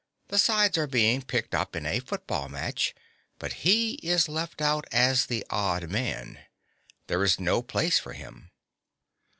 The 0.29 0.39
sides 0.39 0.79
are 0.79 0.87
being 0.87 1.21
picked 1.21 1.53
up 1.53 1.75
in 1.75 1.85
a 1.85 1.99
football 1.99 2.49
match, 2.49 2.95
(2) 2.95 3.01
but 3.37 3.53
he 3.61 3.93
is 4.01 4.27
left 4.27 4.59
out 4.59 4.87
as 4.91 5.27
the 5.27 5.45
odd 5.51 5.91
man: 5.91 6.39
there 7.05 7.23
is 7.23 7.39
no 7.39 7.61
place 7.61 7.99
for 7.99 8.13
him. 8.13 8.49